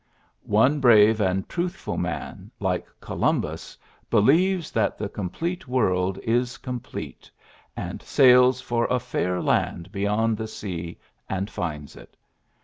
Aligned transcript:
^ 0.47 0.49
One 0.49 0.79
brave 0.79 1.21
and 1.21 1.47
truthful 1.47 1.95
man 1.95 2.49
like 2.59 2.87
Columbus 3.01 3.77
believes 4.09 4.71
that 4.71 4.97
the 4.97 5.07
complet 5.07 5.61
e 5.61 5.65
world 5.67 6.17
is 6.23 6.57
com 6.57 6.79
plete, 6.79 7.29
and 7.77 8.01
sails 8.01 8.61
for 8.61 8.85
a 8.89 8.99
fair 8.99 9.39
land 9.43 9.91
beyond 9.91 10.37
the 10.37 10.47
sea, 10.47 10.97
and 11.29 11.51
finds 11.51 11.95
it. 11.95 12.17